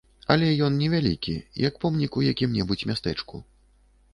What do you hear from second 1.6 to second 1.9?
як